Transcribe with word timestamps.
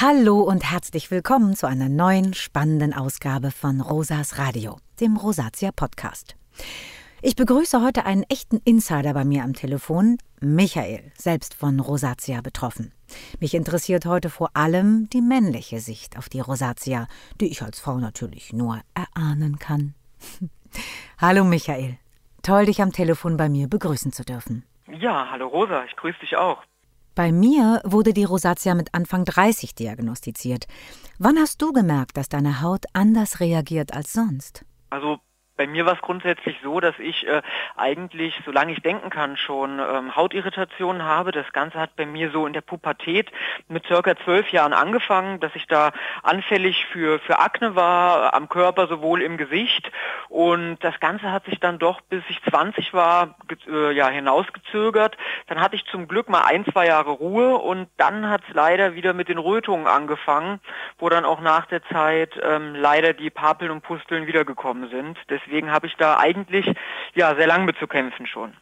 Hallo 0.00 0.42
und 0.42 0.62
herzlich 0.62 1.10
willkommen 1.10 1.56
zu 1.56 1.66
einer 1.66 1.88
neuen 1.88 2.32
spannenden 2.32 2.94
Ausgabe 2.94 3.50
von 3.50 3.80
Rosas 3.80 4.38
Radio, 4.38 4.76
dem 5.00 5.16
Rosatia 5.16 5.72
Podcast. 5.72 6.36
Ich 7.20 7.34
begrüße 7.34 7.82
heute 7.82 8.06
einen 8.06 8.22
echten 8.28 8.58
Insider 8.58 9.12
bei 9.12 9.24
mir 9.24 9.42
am 9.42 9.54
Telefon, 9.54 10.18
Michael, 10.40 11.10
selbst 11.16 11.52
von 11.52 11.80
Rosatia 11.80 12.42
betroffen. 12.42 12.92
Mich 13.40 13.54
interessiert 13.54 14.06
heute 14.06 14.30
vor 14.30 14.50
allem 14.54 15.10
die 15.10 15.20
männliche 15.20 15.80
Sicht 15.80 16.16
auf 16.16 16.28
die 16.28 16.38
Rosatia, 16.38 17.08
die 17.40 17.50
ich 17.50 17.62
als 17.62 17.80
Frau 17.80 17.98
natürlich 17.98 18.52
nur 18.52 18.80
erahnen 18.94 19.58
kann. 19.58 19.94
hallo 21.20 21.42
Michael, 21.42 21.98
toll 22.44 22.66
dich 22.66 22.80
am 22.80 22.92
Telefon 22.92 23.36
bei 23.36 23.48
mir 23.48 23.66
begrüßen 23.66 24.12
zu 24.12 24.24
dürfen. 24.24 24.64
Ja, 24.86 25.28
hallo 25.32 25.48
Rosa, 25.48 25.82
ich 25.86 25.96
grüße 25.96 26.20
dich 26.20 26.36
auch. 26.36 26.62
Bei 27.18 27.32
mir 27.32 27.80
wurde 27.84 28.12
die 28.12 28.22
Rosatia 28.22 28.76
mit 28.76 28.94
Anfang 28.94 29.24
30 29.24 29.74
diagnostiziert. 29.74 30.68
Wann 31.18 31.36
hast 31.36 31.60
du 31.60 31.72
gemerkt, 31.72 32.16
dass 32.16 32.28
deine 32.28 32.62
Haut 32.62 32.84
anders 32.92 33.40
reagiert 33.40 33.92
als 33.92 34.12
sonst? 34.12 34.64
Also 34.90 35.18
bei 35.58 35.66
mir 35.66 35.84
war 35.84 35.94
es 35.94 36.00
grundsätzlich 36.00 36.56
so, 36.62 36.78
dass 36.80 36.98
ich 37.00 37.26
äh, 37.26 37.42
eigentlich, 37.76 38.40
solange 38.46 38.72
ich 38.72 38.80
denken 38.80 39.10
kann, 39.10 39.36
schon 39.36 39.80
ähm, 39.80 40.14
Hautirritationen 40.14 41.02
habe. 41.02 41.32
Das 41.32 41.52
Ganze 41.52 41.80
hat 41.80 41.96
bei 41.96 42.06
mir 42.06 42.30
so 42.30 42.46
in 42.46 42.52
der 42.52 42.60
Pubertät 42.60 43.30
mit 43.66 43.84
circa 43.86 44.16
zwölf 44.24 44.48
Jahren 44.50 44.72
angefangen, 44.72 45.40
dass 45.40 45.54
ich 45.56 45.66
da 45.66 45.90
anfällig 46.22 46.86
für, 46.92 47.18
für 47.18 47.40
Akne 47.40 47.74
war, 47.74 48.34
am 48.34 48.48
Körper 48.48 48.86
sowohl 48.86 49.20
im 49.20 49.36
Gesicht. 49.36 49.90
Und 50.28 50.78
das 50.80 51.00
Ganze 51.00 51.32
hat 51.32 51.44
sich 51.46 51.58
dann 51.58 51.80
doch, 51.80 52.00
bis 52.02 52.22
ich 52.28 52.40
20 52.48 52.94
war, 52.94 53.34
äh, 53.66 53.90
ja, 53.92 54.08
hinausgezögert. 54.08 55.16
Dann 55.48 55.60
hatte 55.60 55.74
ich 55.74 55.84
zum 55.86 56.06
Glück 56.06 56.28
mal 56.28 56.42
ein, 56.42 56.64
zwei 56.66 56.86
Jahre 56.86 57.10
Ruhe 57.10 57.56
und 57.56 57.88
dann 57.96 58.28
hat 58.28 58.42
es 58.48 58.54
leider 58.54 58.94
wieder 58.94 59.12
mit 59.12 59.28
den 59.28 59.38
Rötungen 59.38 59.88
angefangen, 59.88 60.60
wo 60.98 61.08
dann 61.08 61.24
auch 61.24 61.40
nach 61.40 61.66
der 61.66 61.82
Zeit 61.86 62.38
ähm, 62.40 62.76
leider 62.76 63.12
die 63.12 63.30
Papeln 63.30 63.72
und 63.72 63.82
Pusteln 63.82 64.28
wiedergekommen 64.28 64.88
sind. 64.90 65.18
Deswegen 65.28 65.47
Deswegen 65.48 65.70
habe 65.70 65.86
ich 65.86 65.96
da 65.96 66.18
eigentlich 66.18 66.66
ja 67.14 67.34
sehr 67.34 67.46
lange 67.46 67.64
mit 67.64 67.78
zu 67.78 67.86
kämpfen 67.86 68.26
schon. 68.26 68.52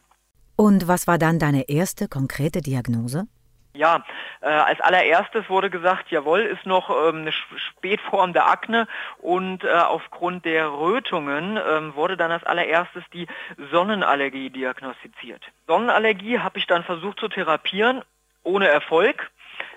Und 0.55 0.87
was 0.87 1.05
war 1.05 1.17
dann 1.17 1.37
deine 1.37 1.69
erste 1.69 2.07
konkrete 2.07 2.61
Diagnose? 2.61 3.27
Ja, 3.73 4.03
äh, 4.41 4.47
als 4.47 4.81
allererstes 4.81 5.49
wurde 5.49 5.69
gesagt, 5.69 6.09
jawohl, 6.09 6.39
ist 6.39 6.65
noch 6.65 6.89
ähm, 6.89 7.21
eine 7.21 7.31
Spätform 7.31 8.33
der 8.33 8.49
Akne 8.49 8.87
und 9.19 9.63
äh, 9.63 9.67
aufgrund 9.67 10.45
der 10.45 10.71
Rötungen 10.71 11.59
ähm, 11.63 11.93
wurde 11.93 12.17
dann 12.17 12.31
als 12.31 12.43
allererstes 12.43 13.03
die 13.13 13.27
Sonnenallergie 13.71 14.49
diagnostiziert. 14.49 15.43
Sonnenallergie 15.67 16.39
habe 16.39 16.57
ich 16.57 16.65
dann 16.65 16.85
versucht 16.85 17.19
zu 17.19 17.27
therapieren, 17.27 18.01
ohne 18.43 18.67
Erfolg 18.67 19.29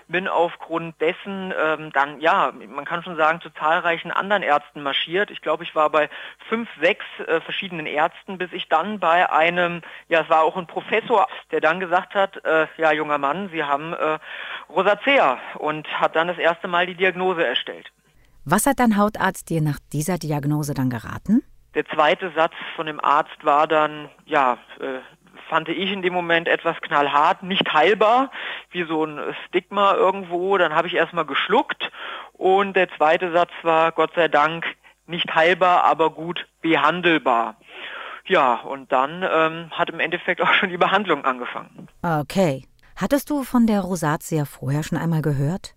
bin 0.07 0.27
aufgrund 0.27 0.99
dessen 1.01 1.53
ähm, 1.57 1.91
dann, 1.93 2.19
ja, 2.19 2.51
man 2.51 2.85
kann 2.85 3.03
schon 3.03 3.15
sagen, 3.15 3.41
zu 3.41 3.49
zahlreichen 3.51 4.11
anderen 4.11 4.43
Ärzten 4.43 4.83
marschiert. 4.83 5.31
Ich 5.31 5.41
glaube, 5.41 5.63
ich 5.63 5.75
war 5.75 5.89
bei 5.89 6.09
fünf, 6.49 6.69
sechs 6.81 7.05
äh, 7.27 7.41
verschiedenen 7.41 7.85
Ärzten, 7.85 8.37
bis 8.37 8.51
ich 8.53 8.67
dann 8.69 8.99
bei 8.99 9.29
einem, 9.31 9.81
ja, 10.07 10.21
es 10.21 10.29
war 10.29 10.43
auch 10.43 10.57
ein 10.57 10.67
Professor, 10.67 11.27
der 11.51 11.61
dann 11.61 11.79
gesagt 11.79 12.15
hat, 12.15 12.43
äh, 12.45 12.67
ja, 12.77 12.91
junger 12.91 13.17
Mann, 13.17 13.49
Sie 13.51 13.63
haben 13.63 13.93
äh, 13.93 14.19
Rosacea 14.69 15.39
und 15.57 15.87
hat 15.99 16.15
dann 16.15 16.27
das 16.27 16.37
erste 16.37 16.67
Mal 16.67 16.85
die 16.85 16.95
Diagnose 16.95 17.45
erstellt. 17.45 17.91
Was 18.43 18.65
hat 18.65 18.79
dein 18.79 18.97
Hautarzt 18.97 19.49
dir 19.49 19.61
nach 19.61 19.77
dieser 19.93 20.17
Diagnose 20.17 20.73
dann 20.73 20.89
geraten? 20.89 21.43
Der 21.75 21.85
zweite 21.85 22.31
Satz 22.35 22.53
von 22.75 22.85
dem 22.85 22.99
Arzt 22.99 23.45
war 23.45 23.67
dann, 23.67 24.09
ja, 24.25 24.57
äh, 24.79 24.99
fand 25.51 25.69
ich 25.69 25.91
in 25.91 26.01
dem 26.01 26.13
Moment 26.13 26.47
etwas 26.47 26.79
knallhart, 26.81 27.43
nicht 27.43 27.71
heilbar, 27.73 28.31
wie 28.71 28.83
so 28.83 29.05
ein 29.05 29.19
Stigma 29.47 29.93
irgendwo. 29.93 30.57
Dann 30.57 30.73
habe 30.73 30.87
ich 30.87 30.95
erstmal 30.95 31.25
geschluckt 31.25 31.91
und 32.33 32.75
der 32.75 32.89
zweite 32.97 33.31
Satz 33.31 33.51
war, 33.63 33.91
Gott 33.91 34.11
sei 34.15 34.27
Dank, 34.27 34.65
nicht 35.07 35.33
heilbar, 35.33 35.83
aber 35.83 36.11
gut 36.11 36.47
behandelbar. 36.61 37.57
Ja, 38.25 38.55
und 38.55 38.91
dann 38.91 39.23
ähm, 39.29 39.71
hat 39.71 39.89
im 39.89 39.99
Endeffekt 39.99 40.41
auch 40.41 40.53
schon 40.53 40.69
die 40.69 40.77
Behandlung 40.77 41.25
angefangen. 41.25 41.87
Okay. 42.01 42.65
Hattest 42.95 43.29
du 43.29 43.43
von 43.43 43.65
der 43.65 43.81
Rosatia 43.81 44.45
vorher 44.45 44.83
schon 44.83 44.97
einmal 44.97 45.21
gehört? 45.21 45.73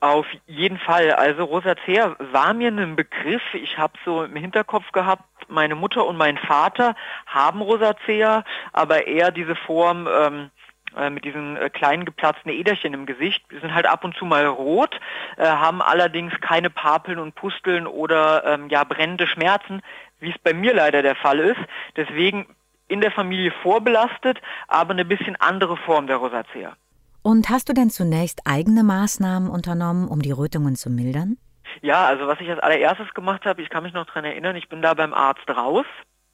Auf 0.00 0.26
jeden 0.46 0.78
Fall. 0.78 1.12
Also 1.12 1.44
Rosacea 1.44 2.16
war 2.32 2.52
mir 2.52 2.68
ein 2.68 2.96
Begriff. 2.96 3.42
Ich 3.54 3.78
habe 3.78 3.94
so 4.04 4.24
im 4.24 4.36
Hinterkopf 4.36 4.90
gehabt, 4.92 5.24
meine 5.48 5.74
Mutter 5.74 6.04
und 6.06 6.16
mein 6.16 6.36
Vater 6.36 6.94
haben 7.26 7.62
Rosacea, 7.62 8.44
aber 8.72 9.06
eher 9.06 9.30
diese 9.30 9.54
Form 9.54 10.08
ähm, 10.10 10.50
äh, 10.96 11.10
mit 11.10 11.24
diesen 11.24 11.56
äh, 11.56 11.70
kleinen 11.70 12.04
geplatzten 12.04 12.50
Äderchen 12.50 12.94
im 12.94 13.06
Gesicht. 13.06 13.44
Die 13.50 13.58
sind 13.58 13.74
halt 13.74 13.86
ab 13.86 14.04
und 14.04 14.16
zu 14.16 14.24
mal 14.24 14.46
rot, 14.46 14.98
äh, 15.36 15.46
haben 15.46 15.82
allerdings 15.82 16.32
keine 16.40 16.70
Papeln 16.70 17.18
und 17.18 17.34
Pusteln 17.34 17.86
oder 17.86 18.44
ähm, 18.44 18.68
ja 18.68 18.84
brennende 18.84 19.26
Schmerzen, 19.26 19.82
wie 20.20 20.30
es 20.30 20.38
bei 20.42 20.54
mir 20.54 20.74
leider 20.74 21.02
der 21.02 21.16
Fall 21.16 21.38
ist. 21.38 21.60
Deswegen 21.96 22.46
in 22.88 23.00
der 23.00 23.10
Familie 23.10 23.52
vorbelastet, 23.62 24.40
aber 24.68 24.92
eine 24.92 25.04
bisschen 25.04 25.36
andere 25.36 25.76
Form 25.76 26.06
der 26.06 26.16
Rosacea. 26.16 26.76
Und 27.22 27.50
hast 27.50 27.68
du 27.68 27.72
denn 27.72 27.90
zunächst 27.90 28.42
eigene 28.44 28.84
Maßnahmen 28.84 29.50
unternommen, 29.50 30.08
um 30.08 30.22
die 30.22 30.30
Rötungen 30.30 30.76
zu 30.76 30.90
mildern? 30.90 31.36
Ja, 31.82 32.06
also 32.06 32.26
was 32.26 32.40
ich 32.40 32.48
als 32.48 32.60
allererstes 32.60 33.12
gemacht 33.14 33.44
habe, 33.44 33.62
ich 33.62 33.68
kann 33.68 33.82
mich 33.82 33.92
noch 33.92 34.06
daran 34.06 34.24
erinnern, 34.24 34.56
ich 34.56 34.68
bin 34.68 34.80
da 34.80 34.94
beim 34.94 35.12
Arzt 35.12 35.48
raus, 35.50 35.86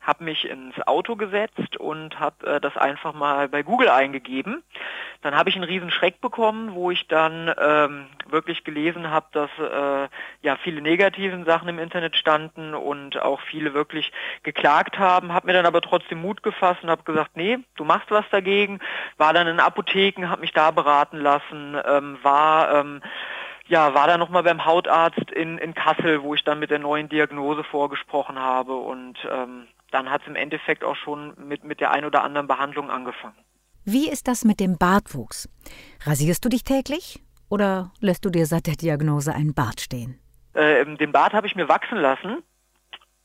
habe 0.03 0.25
mich 0.25 0.49
ins 0.49 0.75
Auto 0.87 1.17
gesetzt 1.17 1.77
und 1.79 2.19
habe 2.19 2.47
äh, 2.47 2.61
das 2.61 2.77
einfach 2.77 3.15
mal 3.15 3.49
bei 3.49 3.63
Google 3.63 3.89
eingegeben. 3.89 4.63
Dann 5.23 5.37
habe 5.37 5.49
ich 5.49 5.55
einen 5.55 5.65
riesen 5.65 5.93
Schreck 5.93 6.21
bekommen, 6.21 6.75
wo 6.75 6.91
ich 6.91 7.07
dann 7.07 7.55
ähm, 7.61 8.07
wirklich 8.29 8.65
gelesen 8.65 9.11
habe, 9.11 9.27
dass 9.33 9.51
äh, 9.59 10.09
ja 10.43 10.57
viele 10.57 10.83
negativen 10.83 11.45
Sachen 11.45 11.69
im 11.69 11.79
Internet 11.79 12.17
standen 12.17 12.75
und 12.75 13.23
auch 13.23 13.41
viele 13.43 13.75
wirklich 13.75 14.13
geklagt 14.43 14.99
haben. 14.99 15.33
Habe 15.33 15.47
mir 15.47 15.53
dann 15.53 15.67
aber 15.67 15.81
trotzdem 15.81 16.21
Mut 16.21 16.43
gefasst 16.43 16.83
und 16.83 16.91
habe 16.91 17.05
gesagt, 17.05 17.37
nee, 17.37 17.59
du 17.77 17.85
machst 17.85 18.11
was 18.11 18.29
dagegen. 18.31 18.81
War 19.19 19.33
dann 19.33 19.47
in 19.47 19.61
Apotheken, 19.61 20.29
habe 20.29 20.41
mich 20.41 20.53
da 20.53 20.73
beraten 20.73 21.19
lassen, 21.19 21.77
ähm, 21.87 22.19
war 22.23 22.75
ähm, 22.75 23.03
ja, 23.69 23.95
war 23.95 24.09
dann 24.09 24.21
nochmal 24.21 24.43
beim 24.43 24.65
Hautarzt 24.65 25.31
in, 25.31 25.57
in 25.59 25.73
Kassel, 25.73 26.23
wo 26.23 26.35
ich 26.35 26.43
dann 26.45 26.59
mit 26.59 26.71
der 26.71 26.81
neuen 26.81 27.09
Diagnose 27.09 27.63
vorgesprochen 27.65 28.39
habe 28.39 28.75
und 28.75 29.17
ähm, 29.31 29.69
dann 29.93 30.11
hat 30.11 30.23
es 30.23 30.29
im 30.29 30.37
Endeffekt 30.37 30.85
auch 30.85 30.97
schon 30.97 31.35
mit, 31.37 31.65
mit 31.65 31.81
der 31.81 31.91
ein 31.91 32.05
oder 32.05 32.25
anderen 32.25 32.47
Behandlung 32.47 32.91
angefangen. 32.91 33.37
Wie 33.85 34.09
ist 34.09 34.29
das 34.29 34.45
mit 34.45 34.61
dem 34.61 34.79
Bartwuchs? 34.79 35.49
Rasierst 36.05 36.45
du 36.45 36.49
dich 36.49 36.65
täglich 36.65 37.23
oder 37.49 37.93
lässt 38.01 38.25
du 38.25 38.31
dir 38.31 38.47
seit 38.47 38.67
der 38.67 38.77
Diagnose 38.77 39.35
einen 39.35 39.55
Bart 39.55 39.81
stehen? 39.81 40.19
Äh, 40.55 40.85
den 40.97 41.13
Bart 41.13 41.33
habe 41.33 41.47
ich 41.47 41.57
mir 41.57 41.69
wachsen 41.69 41.99
lassen 41.99 42.43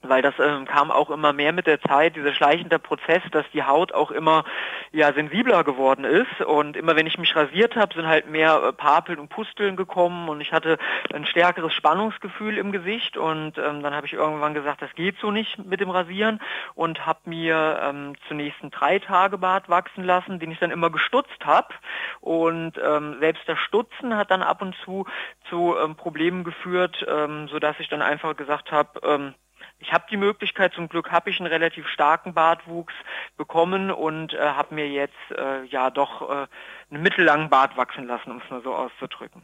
weil 0.01 0.21
das 0.21 0.35
ähm, 0.39 0.65
kam 0.65 0.91
auch 0.91 1.09
immer 1.09 1.33
mehr 1.33 1.51
mit 1.53 1.67
der 1.67 1.81
Zeit, 1.81 2.15
dieser 2.15 2.33
schleichende 2.33 2.79
Prozess, 2.79 3.21
dass 3.31 3.45
die 3.53 3.63
Haut 3.63 3.93
auch 3.93 4.11
immer 4.11 4.43
ja 4.91 5.11
sensibler 5.13 5.63
geworden 5.63 6.05
ist. 6.05 6.41
Und 6.41 6.77
immer 6.77 6.95
wenn 6.95 7.07
ich 7.07 7.17
mich 7.17 7.35
rasiert 7.35 7.75
habe, 7.75 7.93
sind 7.93 8.07
halt 8.07 8.29
mehr 8.29 8.61
äh, 8.63 8.73
Papeln 8.73 9.19
und 9.19 9.29
Pusteln 9.29 9.75
gekommen 9.75 10.29
und 10.29 10.41
ich 10.41 10.53
hatte 10.53 10.77
ein 11.13 11.25
stärkeres 11.25 11.73
Spannungsgefühl 11.73 12.57
im 12.57 12.71
Gesicht. 12.71 13.17
Und 13.17 13.57
ähm, 13.57 13.81
dann 13.81 13.95
habe 13.95 14.07
ich 14.07 14.13
irgendwann 14.13 14.53
gesagt, 14.53 14.81
das 14.81 14.93
geht 14.93 15.17
so 15.19 15.31
nicht 15.31 15.57
mit 15.65 15.79
dem 15.81 15.89
Rasieren. 15.89 16.39
Und 16.75 17.05
habe 17.05 17.19
mir 17.25 17.79
ähm, 17.83 18.13
zunächst 18.27 18.61
einen 18.61 18.71
drei 18.71 18.99
Tage 18.99 19.37
Bart 19.37 19.69
wachsen 19.69 20.03
lassen, 20.03 20.39
den 20.39 20.51
ich 20.51 20.59
dann 20.59 20.71
immer 20.71 20.89
gestutzt 20.89 21.45
habe. 21.45 21.73
Und 22.21 22.73
ähm, 22.83 23.17
selbst 23.19 23.43
das 23.47 23.59
Stutzen 23.59 24.15
hat 24.15 24.31
dann 24.31 24.43
ab 24.43 24.61
und 24.61 24.75
zu 24.83 25.05
zu 25.49 25.75
ähm, 25.77 25.95
Problemen 25.95 26.43
geführt, 26.43 27.05
ähm, 27.07 27.47
sodass 27.47 27.79
ich 27.79 27.89
dann 27.89 28.01
einfach 28.01 28.35
gesagt 28.35 28.71
habe, 28.71 28.99
ähm, 29.03 29.33
ich 29.79 29.93
habe 29.93 30.05
die 30.09 30.17
Möglichkeit, 30.17 30.73
zum 30.73 30.89
Glück 30.89 31.11
habe 31.11 31.29
ich 31.29 31.39
einen 31.39 31.47
relativ 31.47 31.87
starken 31.87 32.33
Bartwuchs 32.33 32.93
bekommen 33.37 33.91
und 33.91 34.33
äh, 34.33 34.39
habe 34.39 34.75
mir 34.75 34.89
jetzt 34.89 35.13
äh, 35.31 35.63
ja 35.65 35.89
doch 35.89 36.29
äh, 36.29 36.47
einen 36.89 37.03
mittellangen 37.03 37.49
Bart 37.49 37.77
wachsen 37.77 38.07
lassen, 38.07 38.31
um 38.31 38.41
es 38.43 38.49
mal 38.49 38.61
so 38.63 38.73
auszudrücken. 38.73 39.43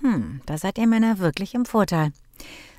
Hm, 0.00 0.42
da 0.46 0.58
seid 0.58 0.78
ihr 0.78 0.86
Männer 0.86 1.18
wirklich 1.18 1.54
im 1.54 1.64
Vorteil. 1.64 2.12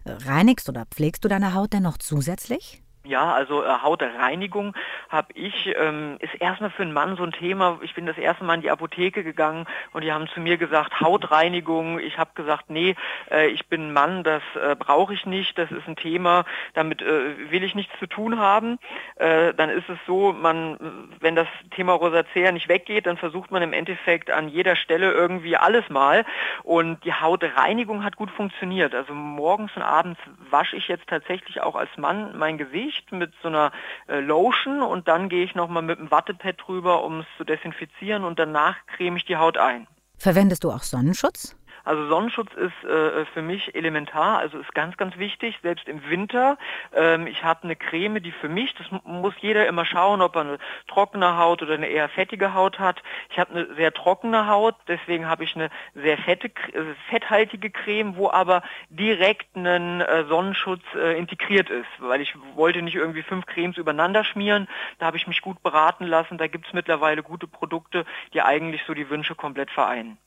Reinigst 0.06 0.70
oder 0.70 0.86
pflegst 0.86 1.24
du 1.24 1.28
deine 1.28 1.54
Haut 1.54 1.74
denn 1.74 1.84
noch 1.84 1.98
zusätzlich? 1.98 2.82
Ja, 3.10 3.34
also 3.34 3.64
äh, 3.64 3.68
Hautreinigung 3.82 4.76
habe 5.10 5.30
ich, 5.34 5.74
ähm, 5.76 6.18
ist 6.20 6.40
erstmal 6.40 6.70
für 6.70 6.84
einen 6.84 6.94
Mann 6.94 7.16
so 7.16 7.24
ein 7.24 7.32
Thema. 7.32 7.80
Ich 7.82 7.96
bin 7.96 8.06
das 8.06 8.20
erste 8.20 8.44
Mal 8.44 8.54
in 8.54 8.62
die 8.62 8.70
Apotheke 8.70 9.24
gegangen 9.24 9.66
und 9.94 10.04
die 10.04 10.12
haben 10.14 10.28
zu 10.28 10.40
mir 10.40 10.58
gesagt, 10.58 11.02
Hautreinigung. 11.02 11.98
Ich 11.98 12.20
habe 12.20 12.30
gesagt, 12.36 12.70
nee, 12.70 12.96
äh, 13.32 13.48
ich 13.48 13.66
bin 13.66 13.88
ein 13.88 13.94
Mann, 13.94 14.24
das 14.24 14.44
äh, 14.54 14.76
brauche 14.76 15.16
ich 15.16 15.26
nicht, 15.26 15.58
das 15.58 15.72
ist 15.72 15.88
ein 15.88 15.96
Thema, 15.96 16.46
damit 16.76 17.02
äh, 17.02 17.50
will 17.50 17.64
ich 17.64 17.74
nichts 17.74 17.98
zu 17.98 18.06
tun 18.06 18.38
haben. 18.38 18.78
Äh, 19.16 19.56
dann 19.56 19.72
ist 19.72 19.90
es 19.90 19.98
so, 20.06 20.32
man, 20.32 20.78
wenn 21.20 21.36
das 21.36 21.48
Thema 21.72 21.94
Rosacea 21.94 22.52
nicht 22.52 22.70
weggeht, 22.70 23.08
dann 23.08 23.18
versucht 23.18 23.50
man 23.50 23.64
im 23.64 23.74
Endeffekt 23.74 24.30
an 24.30 24.50
jeder 24.50 24.76
Stelle 24.76 25.12
irgendwie 25.14 25.58
alles 25.58 25.90
mal. 25.90 26.26
Und 26.62 27.04
die 27.06 27.14
Hautreinigung 27.14 28.04
hat 28.04 28.18
gut 28.18 28.30
funktioniert. 28.30 28.94
Also 28.94 29.16
morgens 29.16 29.76
und 29.76 29.82
abends 29.82 30.20
wasche 30.52 30.76
ich 30.76 30.88
jetzt 30.88 31.08
tatsächlich 31.08 31.62
auch 31.62 31.76
als 31.76 31.90
Mann 31.98 32.38
mein 32.38 32.60
Gesicht 32.60 32.99
Gesicht 33.00 33.12
mit 33.12 33.34
so 33.42 33.48
einer 33.48 33.72
äh, 34.08 34.20
Lotion 34.20 34.82
und 34.82 35.08
dann 35.08 35.30
gehe 35.30 35.44
ich 35.44 35.56
nochmal 35.56 35.84
mit 35.84 36.00
einem 36.00 36.12
Wattepad 36.12 36.56
drüber, 36.66 37.04
um 37.04 37.22
es 37.22 37.26
zu 37.38 37.44
desinfizieren 37.44 38.24
und 38.24 38.40
danach 38.40 38.76
creme 38.88 39.18
ich 39.18 39.26
die 39.26 39.38
Haut 39.38 39.58
ein. 39.58 39.88
Verwendest 40.18 40.64
du 40.64 40.72
auch 40.72 40.84
Sonnenschutz? 40.84 41.56
Also 41.84 42.08
Sonnenschutz 42.08 42.52
ist 42.54 42.90
äh, 42.90 43.26
für 43.26 43.42
mich 43.42 43.76
elementar, 43.76 44.40
also 44.40 44.60
ist 44.60 44.74
ganz, 44.74 44.98
ganz 44.98 45.18
wichtig, 45.18 45.60
selbst 45.62 45.88
im 45.88 46.08
Winter. 46.10 46.58
Ähm, 46.94 47.28
ich 47.28 47.44
habe 47.44 47.64
eine 47.64 47.76
Creme, 47.76 48.22
die 48.22 48.32
für 48.32 48.50
mich, 48.50 48.74
das 48.76 48.88
muss 49.04 49.34
jeder 49.40 49.68
immer 49.68 49.86
schauen, 49.86 50.22
ob 50.22 50.36
er 50.36 50.42
eine 50.42 50.58
trockene 50.88 51.38
Haut 51.38 51.62
oder 51.62 51.76
eine 51.76 51.88
eher 51.88 52.10
fettige 52.10 52.54
Haut 52.54 52.80
hat. 52.80 53.02
Ich 53.30 53.40
habe 53.40 53.52
eine 53.52 53.76
sehr 53.76 53.94
trockene 53.94 54.48
Haut, 54.48 54.76
deswegen 54.88 55.28
habe 55.28 55.44
ich 55.44 55.56
eine 55.56 55.70
sehr 55.96 56.18
fette, 56.18 56.48
äh, 56.48 56.96
fetthaltige 57.10 57.70
Creme, 57.70 58.16
wo 58.16 58.30
aber 58.30 58.62
direkt 58.90 59.56
ein 59.56 60.02
äh, 60.02 60.26
Sonnenschutz 60.26 60.84
äh, 60.96 61.18
integriert 61.18 61.70
ist, 61.70 61.90
weil 62.00 62.22
ich 62.22 62.36
wollte 62.56 62.82
nicht 62.82 62.96
irgendwie 62.96 63.24
fünf 63.24 63.46
Cremes 63.46 63.78
übereinander 63.78 64.24
schmieren. 64.24 64.68
Da 64.98 65.06
habe 65.06 65.18
ich 65.18 65.28
mich 65.28 65.42
gut 65.42 65.62
beraten 65.64 66.06
lassen. 66.06 66.38
Da 66.38 66.48
gibt 66.48 66.68
es 66.68 66.74
mittlerweile 66.74 67.24
gute 67.24 67.48
Produkte, 67.48 68.06
die 68.34 68.42
eigentlich 68.42 68.84
so 68.86 68.94
die 68.94 69.10
Wünsche 69.10 69.36
komplett 69.36 69.72
vereinen. 69.72 70.18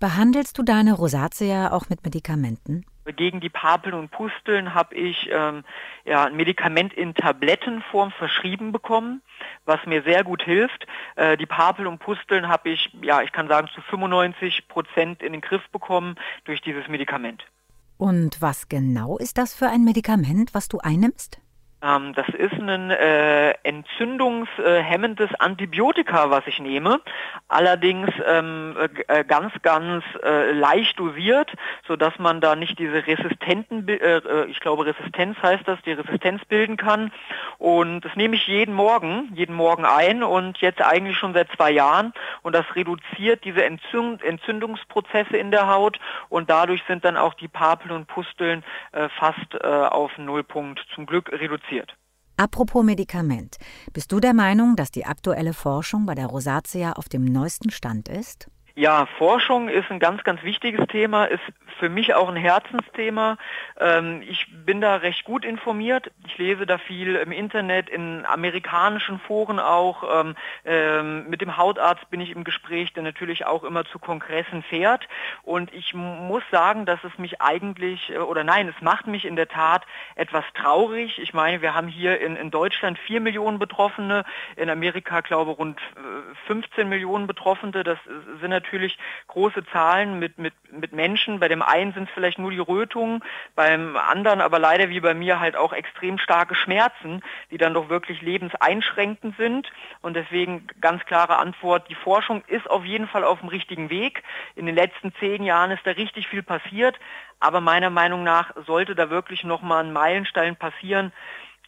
Behandelst 0.00 0.56
du 0.56 0.62
deine 0.62 0.92
Rosatia 0.92 1.72
auch 1.72 1.88
mit 1.88 2.04
Medikamenten? 2.04 2.86
Gegen 3.16 3.40
die 3.40 3.48
Papeln 3.48 3.94
und 3.94 4.12
Pusteln 4.12 4.72
habe 4.72 4.94
ich 4.94 5.28
ähm, 5.32 5.64
ja, 6.04 6.26
ein 6.26 6.36
Medikament 6.36 6.92
in 6.92 7.14
Tablettenform 7.14 8.12
verschrieben 8.12 8.70
bekommen, 8.70 9.22
was 9.64 9.84
mir 9.86 10.02
sehr 10.02 10.22
gut 10.22 10.42
hilft. 10.42 10.86
Äh, 11.16 11.36
die 11.36 11.46
Papel 11.46 11.88
und 11.88 11.98
Pusteln 11.98 12.46
habe 12.46 12.68
ich, 12.70 12.90
ja, 13.02 13.22
ich 13.22 13.32
kann 13.32 13.48
sagen, 13.48 13.68
zu 13.74 13.80
95 13.80 14.68
Prozent 14.68 15.20
in 15.20 15.32
den 15.32 15.40
Griff 15.40 15.68
bekommen 15.70 16.14
durch 16.44 16.60
dieses 16.60 16.86
Medikament. 16.86 17.44
Und 17.96 18.40
was 18.40 18.68
genau 18.68 19.18
ist 19.18 19.36
das 19.36 19.52
für 19.52 19.68
ein 19.68 19.82
Medikament, 19.82 20.54
was 20.54 20.68
du 20.68 20.78
einnimmst? 20.78 21.40
Ähm, 21.80 22.12
das 22.14 22.28
ist 22.30 22.54
ein 22.54 22.90
äh, 22.90 23.52
entzündungshemmendes 23.62 25.30
Antibiotika, 25.38 26.28
was 26.28 26.44
ich 26.46 26.58
nehme. 26.58 27.00
Allerdings 27.46 28.10
ähm, 28.26 28.76
äh, 29.06 29.22
ganz, 29.24 29.52
ganz 29.62 30.04
äh, 30.24 30.50
leicht 30.52 30.98
dosiert, 30.98 31.52
sodass 31.86 32.18
man 32.18 32.40
da 32.40 32.56
nicht 32.56 32.80
diese 32.80 33.06
resistenten, 33.06 33.86
äh, 33.86 33.94
äh, 33.94 34.46
ich 34.46 34.58
glaube 34.58 34.86
Resistenz 34.86 35.38
heißt 35.40 35.68
das, 35.68 35.80
die 35.82 35.92
Resistenz 35.92 36.44
bilden 36.46 36.76
kann. 36.76 37.12
Und 37.58 38.00
das 38.00 38.16
nehme 38.16 38.34
ich 38.34 38.48
jeden 38.48 38.74
Morgen, 38.74 39.30
jeden 39.34 39.54
Morgen 39.54 39.84
ein 39.84 40.24
und 40.24 40.58
jetzt 40.58 40.82
eigentlich 40.82 41.16
schon 41.16 41.32
seit 41.32 41.48
zwei 41.52 41.70
Jahren. 41.70 42.12
Und 42.42 42.56
das 42.56 42.66
reduziert 42.74 43.44
diese 43.44 43.64
Entzünd 43.64 44.24
Entzündungsprozesse 44.24 45.36
in 45.36 45.52
der 45.52 45.68
Haut 45.68 46.00
und 46.28 46.50
dadurch 46.50 46.82
sind 46.88 47.04
dann 47.04 47.16
auch 47.16 47.34
die 47.34 47.48
Papeln 47.48 47.92
und 47.92 48.08
Pusteln 48.08 48.64
äh, 48.90 49.08
fast 49.10 49.54
äh, 49.62 49.66
auf 49.66 50.18
Nullpunkt 50.18 50.84
zum 50.94 51.06
Glück 51.06 51.30
reduziert 51.30 51.67
reduziert. 51.68 51.94
Apropos 52.36 52.84
Medikament, 52.84 53.56
bist 53.92 54.12
du 54.12 54.20
der 54.20 54.34
Meinung, 54.34 54.76
dass 54.76 54.90
die 54.90 55.06
aktuelle 55.06 55.52
Forschung 55.52 56.06
bei 56.06 56.14
der 56.14 56.26
Rosatia 56.26 56.92
auf 56.92 57.08
dem 57.08 57.24
neuesten 57.24 57.70
Stand 57.70 58.08
ist? 58.08 58.48
Ja, 58.76 59.06
Forschung 59.18 59.68
ist 59.68 59.90
ein 59.90 59.98
ganz, 59.98 60.22
ganz 60.22 60.42
wichtiges 60.44 60.86
Thema, 60.86 61.24
ist 61.24 61.42
für 61.78 61.88
mich 61.88 62.14
auch 62.14 62.28
ein 62.28 62.36
Herzensthema. 62.36 63.36
Ähm, 63.78 64.22
ich 64.28 64.46
bin 64.64 64.80
da 64.80 64.96
recht 64.96 65.24
gut 65.24 65.44
informiert. 65.44 66.10
Ich 66.26 66.38
lese 66.38 66.66
da 66.66 66.78
viel 66.78 67.16
im 67.16 67.32
Internet, 67.32 67.88
in 67.88 68.24
amerikanischen 68.26 69.18
Foren 69.20 69.58
auch. 69.60 70.04
Ähm, 70.20 70.34
ähm, 70.64 71.28
mit 71.28 71.40
dem 71.40 71.56
Hautarzt 71.56 72.08
bin 72.10 72.20
ich 72.20 72.30
im 72.30 72.44
Gespräch, 72.44 72.92
der 72.92 73.02
natürlich 73.02 73.46
auch 73.46 73.64
immer 73.64 73.84
zu 73.84 73.98
Kongressen 73.98 74.62
fährt. 74.62 75.08
Und 75.42 75.72
ich 75.72 75.94
muss 75.94 76.42
sagen, 76.50 76.86
dass 76.86 77.02
es 77.04 77.16
mich 77.18 77.40
eigentlich, 77.40 78.10
äh, 78.10 78.18
oder 78.18 78.44
nein, 78.44 78.68
es 78.68 78.82
macht 78.82 79.06
mich 79.06 79.24
in 79.24 79.36
der 79.36 79.48
Tat 79.48 79.84
etwas 80.14 80.44
traurig. 80.54 81.18
Ich 81.18 81.34
meine, 81.34 81.62
wir 81.62 81.74
haben 81.74 81.88
hier 81.88 82.20
in, 82.20 82.36
in 82.36 82.50
Deutschland 82.50 82.98
vier 82.98 83.20
Millionen 83.20 83.58
Betroffene, 83.58 84.24
in 84.56 84.70
Amerika 84.70 85.20
glaube 85.20 85.52
rund 85.52 85.80
15 86.46 86.80
äh, 86.80 86.84
Millionen 86.84 87.26
Betroffene. 87.26 87.84
Das 87.84 87.98
sind 88.40 88.50
natürlich 88.50 88.98
große 89.28 89.64
Zahlen 89.66 90.18
mit, 90.18 90.38
mit, 90.38 90.54
mit 90.72 90.92
Menschen. 90.92 91.40
Bei 91.40 91.48
dem 91.58 91.62
einen 91.62 91.92
sind 91.92 92.08
es 92.08 92.14
vielleicht 92.14 92.38
nur 92.38 92.50
die 92.50 92.58
Rötungen, 92.58 93.22
beim 93.54 93.96
anderen 93.96 94.40
aber 94.40 94.58
leider 94.58 94.88
wie 94.88 95.00
bei 95.00 95.14
mir 95.14 95.40
halt 95.40 95.56
auch 95.56 95.72
extrem 95.72 96.18
starke 96.18 96.54
Schmerzen, 96.54 97.22
die 97.50 97.58
dann 97.58 97.74
doch 97.74 97.88
wirklich 97.88 98.22
lebenseinschränkend 98.22 99.36
sind. 99.36 99.70
Und 100.00 100.14
deswegen 100.14 100.66
ganz 100.80 101.04
klare 101.04 101.36
Antwort, 101.36 101.88
die 101.88 101.94
Forschung 101.94 102.42
ist 102.46 102.70
auf 102.70 102.84
jeden 102.84 103.08
Fall 103.08 103.24
auf 103.24 103.40
dem 103.40 103.48
richtigen 103.48 103.90
Weg. 103.90 104.22
In 104.54 104.66
den 104.66 104.74
letzten 104.74 105.12
zehn 105.14 105.42
Jahren 105.42 105.72
ist 105.72 105.84
da 105.84 105.90
richtig 105.90 106.28
viel 106.28 106.42
passiert. 106.42 106.98
Aber 107.40 107.60
meiner 107.60 107.90
Meinung 107.90 108.22
nach 108.22 108.52
sollte 108.66 108.94
da 108.94 109.10
wirklich 109.10 109.44
nochmal 109.44 109.84
ein 109.84 109.92
Meilenstein 109.92 110.56
passieren, 110.56 111.12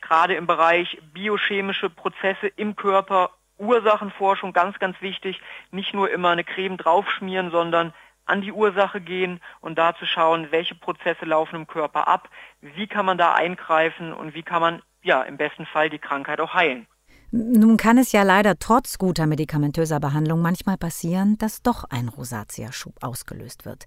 gerade 0.00 0.34
im 0.34 0.46
Bereich 0.46 0.98
biochemische 1.12 1.90
Prozesse 1.90 2.48
im 2.56 2.74
Körper 2.74 3.30
Ursachenforschung 3.58 4.52
ganz, 4.52 4.78
ganz 4.78 5.00
wichtig. 5.00 5.40
Nicht 5.70 5.94
nur 5.94 6.10
immer 6.10 6.30
eine 6.30 6.44
Creme 6.44 6.76
draufschmieren, 6.76 7.50
sondern 7.50 7.92
an 8.30 8.40
die 8.40 8.52
Ursache 8.52 9.00
gehen 9.00 9.40
und 9.60 9.78
da 9.78 9.94
zu 9.96 10.06
schauen, 10.06 10.48
welche 10.50 10.74
Prozesse 10.74 11.24
laufen 11.24 11.56
im 11.56 11.66
Körper 11.66 12.08
ab, 12.08 12.28
wie 12.60 12.86
kann 12.86 13.04
man 13.04 13.18
da 13.18 13.34
eingreifen 13.34 14.12
und 14.12 14.34
wie 14.34 14.42
kann 14.42 14.60
man 14.60 14.82
ja 15.02 15.22
im 15.22 15.36
besten 15.36 15.66
Fall 15.66 15.90
die 15.90 15.98
Krankheit 15.98 16.40
auch 16.40 16.54
heilen. 16.54 16.86
Nun 17.32 17.76
kann 17.76 17.96
es 17.98 18.10
ja 18.10 18.22
leider 18.24 18.58
trotz 18.58 18.98
guter 18.98 19.26
medikamentöser 19.26 20.00
Behandlung 20.00 20.42
manchmal 20.42 20.76
passieren, 20.76 21.38
dass 21.38 21.62
doch 21.62 21.84
ein 21.84 22.08
Rosatia-Schub 22.08 22.96
ausgelöst 23.02 23.64
wird. 23.64 23.86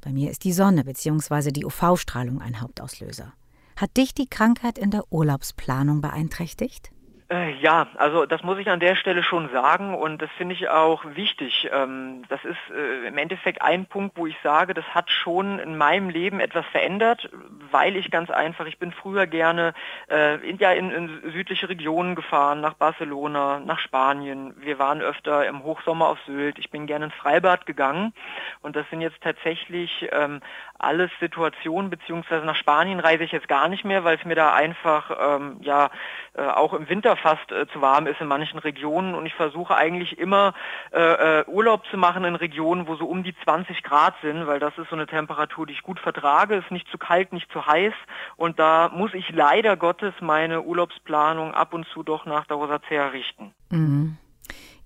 Bei 0.00 0.10
mir 0.10 0.30
ist 0.30 0.44
die 0.44 0.52
Sonne 0.52 0.84
bzw. 0.84 1.50
die 1.50 1.66
UV-Strahlung 1.66 2.40
ein 2.40 2.60
Hauptauslöser. 2.60 3.34
Hat 3.76 3.96
dich 3.96 4.14
die 4.14 4.28
Krankheit 4.28 4.78
in 4.78 4.90
der 4.90 5.04
Urlaubsplanung 5.10 6.00
beeinträchtigt? 6.00 6.90
Äh, 7.30 7.52
ja, 7.60 7.88
also 7.96 8.24
das 8.24 8.42
muss 8.42 8.56
ich 8.56 8.70
an 8.70 8.80
der 8.80 8.96
Stelle 8.96 9.22
schon 9.22 9.50
sagen 9.50 9.94
und 9.94 10.22
das 10.22 10.30
finde 10.38 10.54
ich 10.54 10.70
auch 10.70 11.04
wichtig. 11.04 11.68
Ähm, 11.70 12.22
das 12.30 12.42
ist 12.42 12.56
äh, 12.74 13.06
im 13.06 13.18
Endeffekt 13.18 13.60
ein 13.60 13.84
Punkt, 13.84 14.16
wo 14.16 14.26
ich 14.26 14.36
sage, 14.42 14.72
das 14.72 14.86
hat 14.94 15.10
schon 15.10 15.58
in 15.58 15.76
meinem 15.76 16.08
Leben 16.08 16.40
etwas 16.40 16.64
verändert, 16.72 17.28
weil 17.70 17.96
ich 17.96 18.10
ganz 18.10 18.30
einfach, 18.30 18.64
ich 18.64 18.78
bin 18.78 18.92
früher 18.92 19.26
gerne 19.26 19.74
äh, 20.08 20.36
in, 20.36 20.56
ja, 20.56 20.72
in, 20.72 20.90
in 20.90 21.32
südliche 21.32 21.68
Regionen 21.68 22.14
gefahren, 22.14 22.62
nach 22.62 22.74
Barcelona, 22.74 23.60
nach 23.60 23.78
Spanien. 23.78 24.54
Wir 24.60 24.78
waren 24.78 25.02
öfter 25.02 25.46
im 25.46 25.64
Hochsommer 25.64 26.08
auf 26.08 26.18
Sylt. 26.24 26.58
Ich 26.58 26.70
bin 26.70 26.86
gerne 26.86 27.06
ins 27.06 27.14
Freibad 27.14 27.66
gegangen 27.66 28.14
und 28.62 28.74
das 28.74 28.88
sind 28.88 29.02
jetzt 29.02 29.20
tatsächlich 29.20 30.08
ähm, 30.12 30.40
alles 30.78 31.10
Situationen, 31.20 31.90
beziehungsweise 31.90 32.46
nach 32.46 32.56
Spanien 32.56 33.00
reise 33.00 33.24
ich 33.24 33.32
jetzt 33.32 33.48
gar 33.48 33.68
nicht 33.68 33.84
mehr, 33.84 34.04
weil 34.04 34.16
es 34.16 34.24
mir 34.24 34.36
da 34.36 34.54
einfach 34.54 35.10
ähm, 35.20 35.56
ja 35.60 35.90
äh, 36.34 36.42
auch 36.42 36.72
im 36.72 36.88
Winter 36.88 37.16
fast 37.16 37.50
äh, 37.50 37.66
zu 37.72 37.80
warm 37.80 38.06
ist 38.06 38.20
in 38.20 38.28
manchen 38.28 38.58
Regionen 38.58 39.14
und 39.14 39.26
ich 39.26 39.34
versuche 39.34 39.76
eigentlich 39.76 40.18
immer 40.18 40.54
äh, 40.92 41.40
äh 41.40 41.44
Urlaub 41.46 41.84
zu 41.90 41.96
machen 41.96 42.24
in 42.24 42.36
Regionen, 42.36 42.86
wo 42.86 42.96
so 42.96 43.06
um 43.06 43.24
die 43.24 43.34
20 43.44 43.82
Grad 43.82 44.14
sind, 44.22 44.46
weil 44.46 44.60
das 44.60 44.76
ist 44.78 44.90
so 44.90 44.96
eine 44.96 45.06
Temperatur, 45.06 45.66
die 45.66 45.72
ich 45.72 45.82
gut 45.82 45.98
vertrage, 45.98 46.54
ist 46.54 46.70
nicht 46.70 46.88
zu 46.88 46.98
kalt, 46.98 47.32
nicht 47.32 47.50
zu 47.50 47.66
heiß 47.66 47.94
und 48.36 48.58
da 48.58 48.90
muss 48.94 49.14
ich 49.14 49.30
leider 49.30 49.76
Gottes 49.76 50.14
meine 50.20 50.62
Urlaubsplanung 50.62 51.54
ab 51.54 51.74
und 51.74 51.86
zu 51.88 52.02
doch 52.02 52.24
nach 52.24 52.46
der 52.46 52.56
Rosacea 52.56 53.08
richten. 53.08 53.52
Mhm. 53.70 54.16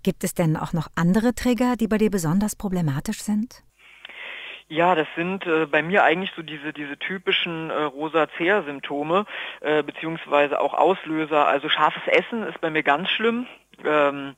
Gibt 0.03 0.25
es 0.25 0.35
denn 0.35 0.57
auch 0.57 0.73
noch 0.73 0.89
andere 0.97 1.35
Trigger, 1.35 1.77
die 1.77 1.87
bei 1.87 1.99
dir 1.99 2.11
besonders 2.11 2.57
problematisch 2.57 3.23
sind? 3.23 3.63
Ja, 4.73 4.95
das 4.95 5.07
sind 5.17 5.47
äh, 5.47 5.67
bei 5.67 5.83
mir 5.83 6.03
eigentlich 6.03 6.33
so 6.35 6.41
diese, 6.41 6.73
diese 6.73 6.97
typischen 6.97 7.69
äh, 7.69 7.75
Rosacea-Symptome, 7.75 9.27
äh, 9.61 9.83
beziehungsweise 9.83 10.59
auch 10.59 10.73
Auslöser. 10.73 11.47
Also 11.47 11.69
scharfes 11.69 12.01
Essen 12.07 12.43
ist 12.45 12.59
bei 12.63 12.71
mir 12.71 12.83
ganz 12.83 13.11
schlimm. 13.11 13.47
Ähm, 13.85 14.35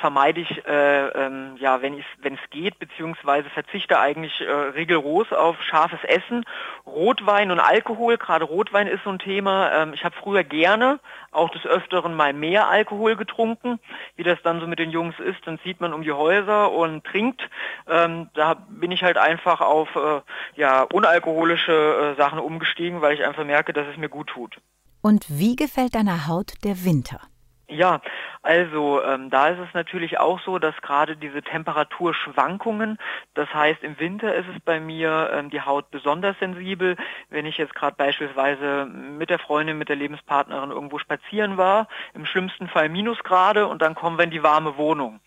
vermeide 0.00 0.40
ich, 0.40 0.66
äh, 0.66 1.08
ähm, 1.08 1.56
ja, 1.58 1.82
wenn 1.82 1.98
es 1.98 2.50
geht, 2.50 2.78
beziehungsweise 2.78 3.48
verzichte 3.50 3.98
eigentlich 3.98 4.40
äh, 4.40 4.50
rigoros 4.50 5.32
auf 5.32 5.60
scharfes 5.62 6.02
Essen. 6.04 6.44
Rotwein 6.86 7.50
und 7.50 7.60
Alkohol, 7.60 8.18
gerade 8.18 8.44
Rotwein 8.44 8.86
ist 8.86 9.04
so 9.04 9.10
ein 9.10 9.18
Thema. 9.18 9.72
Ähm, 9.72 9.92
ich 9.94 10.04
habe 10.04 10.14
früher 10.16 10.44
gerne 10.44 11.00
auch 11.30 11.50
des 11.50 11.66
Öfteren 11.66 12.14
mal 12.14 12.32
mehr 12.32 12.68
Alkohol 12.68 13.16
getrunken. 13.16 13.78
Wie 14.16 14.22
das 14.22 14.38
dann 14.42 14.60
so 14.60 14.66
mit 14.66 14.78
den 14.78 14.90
Jungs 14.90 15.18
ist, 15.18 15.46
dann 15.46 15.58
zieht 15.60 15.80
man 15.80 15.92
um 15.92 16.02
die 16.02 16.12
Häuser 16.12 16.72
und 16.72 17.04
trinkt. 17.04 17.42
Ähm, 17.86 18.30
da 18.34 18.54
bin 18.54 18.90
ich 18.90 19.02
halt 19.02 19.18
einfach 19.18 19.60
auf 19.60 19.94
äh, 19.96 20.20
ja, 20.56 20.82
unalkoholische 20.82 22.14
äh, 22.16 22.20
Sachen 22.20 22.38
umgestiegen, 22.38 23.00
weil 23.00 23.14
ich 23.14 23.24
einfach 23.24 23.44
merke, 23.44 23.72
dass 23.72 23.86
es 23.88 23.96
mir 23.96 24.08
gut 24.08 24.28
tut. 24.28 24.58
Und 25.00 25.26
wie 25.28 25.56
gefällt 25.56 25.94
deiner 25.94 26.26
Haut 26.26 26.54
der 26.64 26.84
Winter? 26.84 27.20
Ja, 27.70 28.00
also 28.42 29.02
ähm, 29.04 29.28
da 29.28 29.48
ist 29.48 29.58
es 29.58 29.74
natürlich 29.74 30.18
auch 30.18 30.40
so, 30.40 30.58
dass 30.58 30.74
gerade 30.80 31.18
diese 31.18 31.42
Temperaturschwankungen, 31.42 32.96
das 33.34 33.52
heißt 33.52 33.82
im 33.82 34.00
Winter 34.00 34.34
ist 34.34 34.46
es 34.48 34.58
bei 34.64 34.80
mir 34.80 35.30
ähm, 35.34 35.50
die 35.50 35.60
Haut 35.60 35.90
besonders 35.90 36.38
sensibel. 36.38 36.96
Wenn 37.28 37.44
ich 37.44 37.58
jetzt 37.58 37.74
gerade 37.74 37.94
beispielsweise 37.94 38.86
mit 38.86 39.28
der 39.28 39.38
Freundin, 39.38 39.76
mit 39.76 39.90
der 39.90 39.96
Lebenspartnerin 39.96 40.70
irgendwo 40.70 40.98
spazieren 40.98 41.58
war, 41.58 41.88
im 42.14 42.24
schlimmsten 42.24 42.68
Fall 42.68 42.88
Minusgrade 42.88 43.66
und 43.66 43.82
dann 43.82 43.94
kommen 43.94 44.16
wir 44.16 44.24
in 44.24 44.30
die 44.30 44.42
warme 44.42 44.78
Wohnung 44.78 45.20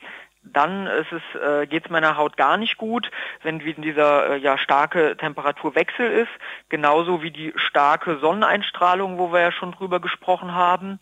dann 0.44 0.88
ist 0.88 1.12
es, 1.12 1.22
äh, 1.40 1.68
geht 1.68 1.86
es 1.86 1.92
meiner 1.92 2.18
Haut 2.18 2.36
gar 2.36 2.58
nicht 2.58 2.78
gut, 2.78 3.12
wenn 3.44 3.60
dieser 3.60 4.32
äh, 4.32 4.38
ja, 4.38 4.58
starke 4.58 5.16
Temperaturwechsel 5.16 6.10
ist, 6.10 6.32
genauso 6.70 7.22
wie 7.22 7.32
die 7.32 7.54
starke 7.58 8.18
Sonneneinstrahlung, 8.18 9.20
wo 9.20 9.32
wir 9.32 9.42
ja 9.42 9.52
schon 9.52 9.72
drüber 9.72 10.00
gesprochen 10.00 10.56
haben. 10.56 11.00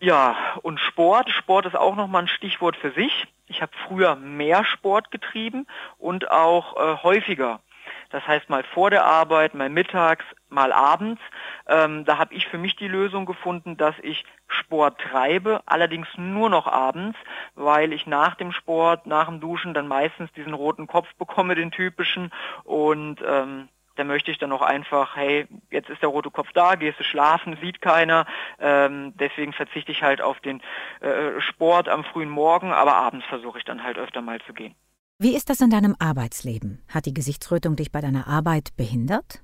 Ja, 0.00 0.34
und 0.62 0.80
Sport. 0.80 1.28
Sport 1.28 1.66
ist 1.66 1.76
auch 1.76 1.94
nochmal 1.94 2.22
ein 2.22 2.28
Stichwort 2.28 2.74
für 2.76 2.90
sich. 2.92 3.26
Ich 3.48 3.60
habe 3.60 3.72
früher 3.86 4.16
mehr 4.16 4.64
Sport 4.64 5.10
getrieben 5.10 5.66
und 5.98 6.30
auch 6.30 6.76
äh, 6.76 7.02
häufiger. 7.02 7.60
Das 8.08 8.26
heißt 8.26 8.48
mal 8.48 8.64
vor 8.64 8.88
der 8.88 9.04
Arbeit, 9.04 9.52
mal 9.52 9.68
mittags, 9.68 10.24
mal 10.48 10.72
abends. 10.72 11.20
Ähm, 11.66 12.06
da 12.06 12.16
habe 12.16 12.32
ich 12.32 12.46
für 12.48 12.56
mich 12.56 12.76
die 12.76 12.88
Lösung 12.88 13.26
gefunden, 13.26 13.76
dass 13.76 13.94
ich 14.02 14.24
Sport 14.48 14.98
treibe, 15.00 15.60
allerdings 15.66 16.08
nur 16.16 16.48
noch 16.48 16.66
abends, 16.66 17.18
weil 17.54 17.92
ich 17.92 18.06
nach 18.06 18.36
dem 18.36 18.52
Sport, 18.52 19.06
nach 19.06 19.26
dem 19.26 19.40
Duschen 19.40 19.74
dann 19.74 19.86
meistens 19.86 20.32
diesen 20.32 20.54
roten 20.54 20.86
Kopf 20.86 21.14
bekomme, 21.18 21.54
den 21.56 21.72
typischen. 21.72 22.32
Und 22.64 23.20
ähm, 23.26 23.68
da 24.00 24.04
möchte 24.04 24.30
ich 24.30 24.38
dann 24.38 24.50
auch 24.50 24.62
einfach, 24.62 25.14
hey, 25.14 25.46
jetzt 25.70 25.90
ist 25.90 26.00
der 26.00 26.08
rote 26.08 26.30
Kopf 26.30 26.48
da, 26.54 26.74
gehst 26.74 26.98
du 26.98 27.04
schlafen, 27.04 27.58
sieht 27.60 27.82
keiner. 27.82 28.24
Ähm, 28.58 29.12
deswegen 29.18 29.52
verzichte 29.52 29.92
ich 29.92 30.02
halt 30.02 30.22
auf 30.22 30.40
den 30.40 30.62
äh, 31.00 31.38
Sport 31.40 31.86
am 31.90 32.02
frühen 32.02 32.30
Morgen, 32.30 32.72
aber 32.72 32.96
abends 32.96 33.26
versuche 33.26 33.58
ich 33.58 33.64
dann 33.64 33.84
halt 33.84 33.98
öfter 33.98 34.22
mal 34.22 34.40
zu 34.46 34.54
gehen. 34.54 34.74
Wie 35.18 35.36
ist 35.36 35.50
das 35.50 35.60
in 35.60 35.68
deinem 35.68 35.96
Arbeitsleben? 35.98 36.82
Hat 36.88 37.04
die 37.04 37.12
Gesichtsrötung 37.12 37.76
dich 37.76 37.92
bei 37.92 38.00
deiner 38.00 38.26
Arbeit 38.26 38.74
behindert? 38.78 39.42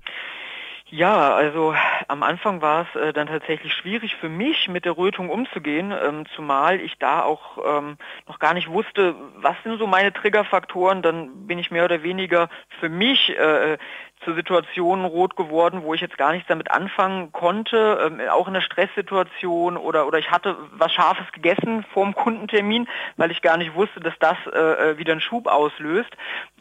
Ja, 0.89 1.35
also 1.35 1.75
am 2.09 2.23
Anfang 2.23 2.63
war 2.63 2.87
es 2.87 3.01
äh, 3.01 3.13
dann 3.13 3.27
tatsächlich 3.27 3.73
schwierig 3.73 4.17
für 4.17 4.29
mich, 4.29 4.69
mit 4.69 4.85
der 4.85 4.97
Rötung 4.97 5.31
umzugehen, 5.31 5.93
ähm, 5.93 6.25
zumal 6.35 6.81
ich 6.81 6.99
da 6.99 7.23
auch 7.23 7.59
ähm, 7.67 7.97
noch 8.27 8.39
gar 8.39 8.55
nicht 8.55 8.69
wusste, 8.69 9.15
was 9.37 9.57
sind 9.65 9.79
so 9.79 9.87
meine 9.87 10.13
Triggerfaktoren. 10.13 11.03
Dann 11.03 11.47
bin 11.47 11.59
ich 11.59 11.71
mehr 11.71 11.85
oder 11.85 12.03
weniger 12.03 12.49
für 12.81 12.89
mich 12.89 13.31
äh, 13.37 13.79
zu 14.25 14.35
Situationen 14.35 15.05
rot 15.05 15.37
geworden, 15.37 15.83
wo 15.83 15.95
ich 15.95 16.01
jetzt 16.01 16.17
gar 16.17 16.33
nichts 16.33 16.49
damit 16.49 16.71
anfangen 16.71 17.33
konnte, 17.33 17.99
ähm, 18.07 18.29
auch 18.31 18.49
in 18.49 18.55
der 18.55 18.61
Stresssituation 18.63 19.77
oder, 19.77 20.07
oder 20.07 20.19
ich 20.19 20.31
hatte 20.31 20.57
was 20.73 20.93
Scharfes 20.93 21.31
gegessen 21.33 21.85
vor 21.93 22.05
dem 22.05 22.15
Kundentermin, 22.15 22.89
weil 23.17 23.31
ich 23.31 23.43
gar 23.43 23.57
nicht 23.57 23.75
wusste, 23.75 24.01
dass 24.01 24.15
das 24.19 24.37
äh, 24.53 24.59
äh, 24.59 24.99
wieder 24.99 25.13
einen 25.13 25.21
Schub 25.21 25.47
auslöst. 25.47 26.11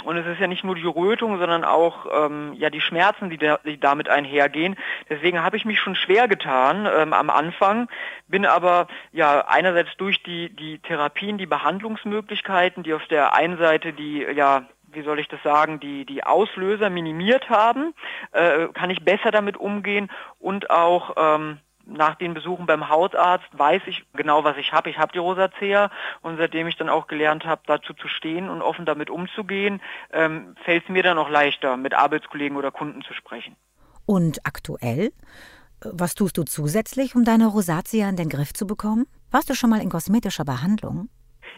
Und 0.03 0.17
es 0.17 0.27
ist 0.27 0.39
ja 0.39 0.47
nicht 0.47 0.63
nur 0.63 0.75
die 0.75 0.85
Rötung, 0.85 1.39
sondern 1.39 1.63
auch 1.63 2.05
ähm, 2.13 2.53
ja 2.53 2.69
die 2.69 2.81
Schmerzen, 2.81 3.29
die, 3.29 3.37
da, 3.37 3.59
die 3.65 3.79
damit 3.79 4.09
einhergehen. 4.09 4.75
Deswegen 5.09 5.34
habe 5.43 5.57
ich 5.57 5.65
mich 5.65 5.79
schon 5.79 5.95
schwer 5.95 6.27
getan 6.27 6.87
ähm, 6.91 7.13
am 7.13 7.29
Anfang, 7.29 7.89
bin 8.27 8.45
aber 8.45 8.87
ja 9.11 9.45
einerseits 9.47 9.95
durch 9.97 10.23
die, 10.23 10.55
die 10.55 10.79
Therapien, 10.79 11.37
die 11.37 11.45
Behandlungsmöglichkeiten, 11.45 12.83
die 12.83 12.93
auf 12.93 13.05
der 13.07 13.33
einen 13.33 13.57
Seite 13.57 13.93
die 13.93 14.25
ja 14.35 14.67
wie 14.95 15.03
soll 15.03 15.19
ich 15.19 15.27
das 15.27 15.43
sagen, 15.43 15.81
die, 15.81 16.05
die 16.05 16.23
Auslöser 16.23 16.89
minimiert 16.89 17.49
haben, 17.49 17.93
äh, 18.31 18.67
kann 18.69 18.89
ich 18.89 19.03
besser 19.03 19.29
damit 19.29 19.57
umgehen 19.57 20.09
und 20.39 20.69
auch 20.69 21.15
ähm, 21.17 21.59
nach 21.85 22.15
den 22.15 22.33
Besuchen 22.33 22.65
beim 22.65 22.89
Hautarzt 22.89 23.47
weiß 23.53 23.83
ich 23.85 24.05
genau, 24.13 24.43
was 24.43 24.57
ich 24.57 24.73
habe. 24.73 24.89
Ich 24.89 24.97
habe 24.97 25.11
die 25.11 25.19
Rosacea 25.19 25.91
und 26.21 26.37
seitdem 26.37 26.67
ich 26.67 26.77
dann 26.77 26.89
auch 26.89 27.07
gelernt 27.07 27.45
habe, 27.45 27.61
dazu 27.65 27.93
zu 27.93 28.07
stehen 28.07 28.49
und 28.49 28.61
offen 28.61 28.85
damit 28.85 29.09
umzugehen, 29.09 29.81
ähm, 30.11 30.55
fällt 30.63 30.83
es 30.83 30.89
mir 30.89 31.03
dann 31.03 31.17
auch 31.17 31.29
leichter, 31.29 31.77
mit 31.77 31.93
Arbeitskollegen 31.93 32.57
oder 32.57 32.71
Kunden 32.71 33.03
zu 33.03 33.13
sprechen. 33.13 33.55
Und 34.05 34.45
aktuell? 34.45 35.11
Was 35.81 36.15
tust 36.15 36.37
du 36.37 36.43
zusätzlich, 36.43 37.15
um 37.15 37.25
deine 37.25 37.47
Rosacea 37.47 38.09
in 38.09 38.15
den 38.15 38.29
Griff 38.29 38.53
zu 38.53 38.65
bekommen? 38.65 39.05
Warst 39.31 39.49
du 39.49 39.55
schon 39.55 39.69
mal 39.69 39.81
in 39.81 39.89
kosmetischer 39.89 40.45
Behandlung? 40.45 41.09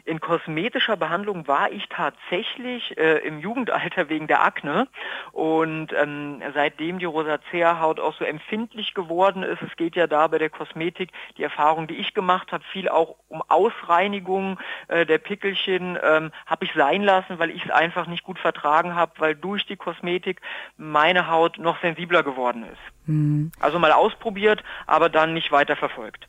In 0.06 0.20
kosmetischer 0.20 0.98
Behandlung 0.98 1.48
war 1.48 1.72
ich 1.72 1.88
tatsächlich 1.90 2.98
äh, 2.98 3.18
im 3.20 3.40
Jugendalter 3.40 4.10
wegen 4.10 4.28
der 4.28 4.44
Akne 4.44 4.88
und 5.32 5.94
ähm, 5.94 6.42
seitdem 6.54 7.00
die 7.00 7.06
Rosacea-Haut 7.06 8.00
auch 8.00 8.14
so 8.16 8.26
empfindlich 8.26 8.94
geworden 8.94 9.44
ist, 9.44 9.62
es 9.62 9.76
geht 9.76 9.96
ja 9.96 10.08
da 10.08 10.28
bei 10.28 10.38
der 10.38 10.50
Kosmetik, 10.50 11.12
die 11.38 11.44
Erfahrung, 11.44 11.88
die 11.88 11.96
ich 11.96 12.14
gemacht 12.14 12.52
habe, 12.52 12.64
viel 12.72 12.90
auch 12.90 13.16
um 13.28 13.42
Ausreinigung 13.48 14.60
äh, 14.88 15.06
der 15.06 15.18
Pickelchen, 15.18 15.98
ähm, 16.02 16.32
habe 16.46 16.66
ich 16.66 16.74
sein 16.74 17.04
lassen, 17.04 17.40
weil 17.40 17.50
ich 17.50 17.66
es 17.66 17.72
einfach 17.72 18.08
nicht 18.08 18.24
gut 18.24 18.40
vertragen 18.40 18.96
habe, 18.96 19.14
weil 19.18 19.36
durch 19.36 19.66
die 19.66 19.78
Kosmetik 19.78 20.42
meine 20.78 21.30
Haut 21.30 21.58
noch 21.58 21.80
sensibler 21.82 22.24
geworden 22.24 22.64
ist. 22.64 23.08
Mhm. 23.08 23.52
Also 23.60 23.80
mal 23.80 23.92
ausprobiert, 23.92 24.64
aber 24.86 25.10
dann 25.10 25.34
nicht 25.34 25.52
weiter 25.52 25.76
verfolgt. 25.76 26.28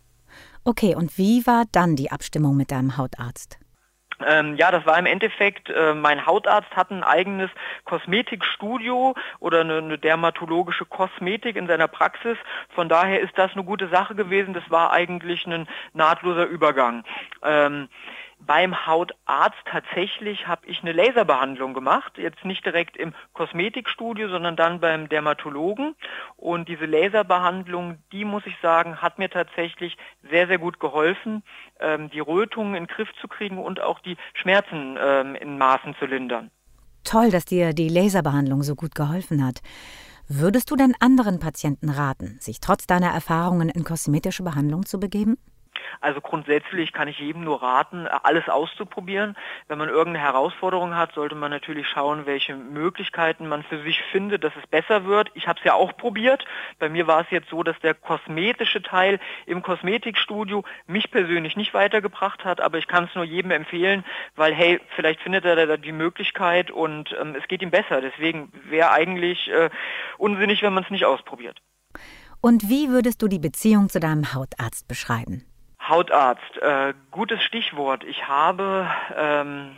Okay, 0.69 0.95
und 0.95 1.17
wie 1.17 1.47
war 1.47 1.65
dann 1.73 1.97
die 1.97 2.13
Abstimmung 2.13 2.55
mit 2.55 2.71
deinem 2.71 2.99
Hautarzt? 2.99 3.59
Ähm, 4.27 4.55
ja, 4.57 4.71
das 4.71 4.85
war 4.85 4.99
im 4.99 5.07
Endeffekt, 5.07 5.71
äh, 5.71 5.95
mein 5.95 6.27
Hautarzt 6.27 6.77
hat 6.77 6.91
ein 6.91 7.03
eigenes 7.03 7.49
Kosmetikstudio 7.87 9.15
oder 9.39 9.63
eine, 9.63 9.79
eine, 9.79 9.97
dermatologische 9.97 10.85
Kosmetik 10.85 11.57
in 11.57 11.69
seiner 11.69 11.89
Praxis. 11.89 12.37
Von 12.75 12.91
daher 12.91 13.21
ist 13.21 13.33
das 13.39 13.53
eine 13.55 13.65
gute 13.65 13.89
Sache 13.89 14.15
gewesen. 14.15 14.53
Das 14.53 14.71
war 14.71 14.93
eigentlich 14.93 15.47
ein 15.47 15.67
nahtloser 15.95 16.45
Übergang. 16.45 17.03
Ähm, 17.43 17.89
beim 18.40 18.87
Hautarzt 18.87 19.59
tatsächlich 19.64 20.47
habe 20.47 20.66
ich 20.66 20.80
eine 20.83 20.92
Laserbehandlung 20.92 21.75
gemacht, 21.75 22.18
jetzt 22.18 22.45
nicht 22.45 22.64
direkt 22.64 22.97
im 22.97 23.12
Kosmetikstudio, 23.33 24.28
sondern 24.28 24.57
dann 24.57 24.80
beim 24.80 25.09
Dermatologen. 25.09 25.95
Und 26.37 26.68
diese 26.68 26.87
Laserbehandlung, 26.87 27.99
die 28.12 28.25
muss 28.25 28.47
ich 28.47 28.57
sagen, 28.62 29.02
hat 29.02 29.18
mir 29.18 29.28
tatsächlich 29.28 29.97
sehr, 30.30 30.47
sehr 30.47 30.59
gut 30.59 30.80
geholfen, 30.80 31.42
ähm, 31.80 32.11
die 32.11 32.21
Rötungen 32.21 32.75
in 32.75 32.85
den 32.85 32.88
Griff 32.88 33.11
zu 33.21 33.28
kriegen 33.28 33.59
und 33.59 33.80
auch 33.80 34.00
die 34.00 34.16
Schmerzen 34.35 34.97
ähm, 35.00 35.35
in 35.35 35.59
Maßen 35.59 35.95
zu 35.99 36.07
lindern. 36.07 36.50
Toll, 37.04 37.30
dass 37.30 37.45
dir 37.45 37.73
die 37.73 37.88
Laserbehandlung 37.88 38.62
so 38.62 38.75
gut 38.75 38.95
geholfen 38.95 39.45
hat. 39.45 39.61
Würdest 40.28 40.71
du 40.71 40.76
denn 40.76 40.95
anderen 41.00 41.38
Patienten 41.38 41.88
raten, 41.88 42.37
sich 42.40 42.61
trotz 42.61 42.87
deiner 42.87 43.09
Erfahrungen 43.09 43.71
in 43.71 43.83
kosmetische 43.83 44.42
Behandlung 44.42 44.85
zu 44.85 45.00
begeben? 45.00 45.38
Also 46.00 46.21
grundsätzlich 46.21 46.92
kann 46.92 47.09
ich 47.09 47.18
jedem 47.18 47.45
nur 47.45 47.62
raten, 47.62 48.07
alles 48.07 48.49
auszuprobieren. 48.49 49.37
Wenn 49.68 49.78
man 49.78 49.88
irgendeine 49.88 50.25
Herausforderung 50.25 50.97
hat, 50.97 51.12
sollte 51.14 51.35
man 51.35 51.50
natürlich 51.50 51.88
schauen, 51.88 52.26
welche 52.26 52.57
Möglichkeiten 52.57 53.49
man 53.49 53.62
für 53.62 53.83
sich 53.83 54.02
findet, 54.12 54.45
dass 54.45 54.52
es 54.57 54.66
besser 54.66 55.04
wird. 55.04 55.30
Ich 55.35 55.49
habe 55.49 55.59
es 55.59 55.64
ja 55.64 55.75
auch 55.75 55.97
probiert. 55.97 56.45
Bei 56.78 56.88
mir 56.88 57.07
war 57.07 57.21
es 57.21 57.30
jetzt 57.30 57.50
so, 57.50 57.62
dass 57.62 57.78
der 57.80 57.95
kosmetische 57.95 58.83
Teil 58.83 59.18
im 59.47 59.62
Kosmetikstudio 59.62 60.64
mich 60.87 61.11
persönlich 61.11 61.57
nicht 61.57 61.75
weitergebracht 61.75 62.45
hat, 62.45 62.61
aber 62.61 62.78
ich 62.78 62.87
kann 62.87 63.04
es 63.04 63.14
nur 63.14 63.25
jedem 63.25 63.50
empfehlen, 63.50 64.04
weil 64.37 64.54
hey, 64.54 64.80
vielleicht 64.97 65.21
findet 65.21 65.45
er 65.45 65.66
da 65.66 65.76
die 65.76 65.92
Möglichkeit 65.92 66.71
und 66.71 67.14
ähm, 67.21 67.35
es 67.37 67.47
geht 67.49 67.62
ihm 67.62 67.71
besser. 67.71 68.00
Deswegen 68.00 68.52
wäre 68.68 68.90
eigentlich 68.90 69.49
äh, 69.50 69.71
unsinnig, 70.16 70.62
wenn 70.62 70.73
man 70.73 70.85
es 70.85 70.90
nicht 70.90 71.04
ausprobiert. 71.04 71.61
Und 72.40 72.68
wie 72.68 72.88
würdest 72.88 73.21
du 73.23 73.28
die 73.28 73.40
Beziehung 73.40 73.88
zu 73.88 73.99
deinem 73.99 74.33
Hautarzt 74.33 74.87
beschreiben? 74.87 75.48
Hautarzt, 75.88 76.59
äh, 76.59 76.95
gutes 77.11 77.42
Stichwort. 77.42 78.04
Ich 78.04 78.28
habe 78.28 78.90
ähm, 79.16 79.76